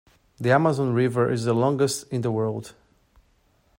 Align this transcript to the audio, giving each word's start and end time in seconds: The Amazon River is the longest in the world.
The 0.39 0.49
Amazon 0.49 0.95
River 0.95 1.31
is 1.31 1.45
the 1.45 1.53
longest 1.53 2.11
in 2.11 2.21
the 2.21 2.31
world. 2.31 2.73